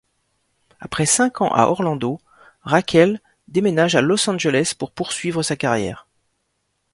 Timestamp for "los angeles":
4.01-4.73